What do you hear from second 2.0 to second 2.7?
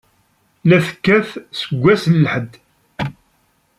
n lḥedd.